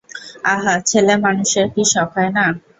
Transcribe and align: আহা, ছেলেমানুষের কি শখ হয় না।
আহা, 0.45 0.73
ছেলেমানুষের 0.89 1.65
কি 1.73 1.83
শখ 1.91 2.09
হয় 2.15 2.31
না। 2.37 2.45